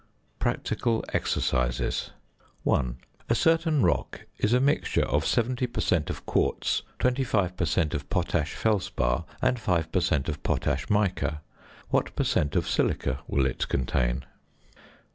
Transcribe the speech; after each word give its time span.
PRACTICAL 0.39 1.05
EXERCISES. 1.13 2.09
1. 2.63 2.97
A 3.29 3.35
certain 3.35 3.83
rock 3.83 4.21
is 4.39 4.51
a 4.51 4.59
mixture 4.59 5.03
of 5.05 5.27
70 5.27 5.67
per 5.67 5.79
cent. 5.79 6.09
of 6.09 6.25
quartz, 6.25 6.81
25 6.97 7.55
per 7.55 7.65
cent. 7.65 7.93
of 7.93 8.09
potash 8.09 8.55
felspar, 8.55 9.25
and 9.43 9.59
5 9.59 9.91
per 9.91 10.01
cent. 10.01 10.27
of 10.27 10.41
potash 10.41 10.89
mica. 10.89 11.41
What 11.89 12.15
per 12.15 12.23
cent. 12.23 12.55
of 12.55 12.67
silica 12.67 13.19
will 13.27 13.45
it 13.45 13.67
contain? 13.69 14.25